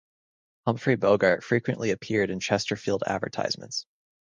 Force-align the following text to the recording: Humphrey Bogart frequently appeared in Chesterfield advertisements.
Humphrey 0.65 0.95
Bogart 0.95 1.43
frequently 1.43 1.91
appeared 1.91 2.31
in 2.31 2.39
Chesterfield 2.39 3.03
advertisements. 3.05 3.85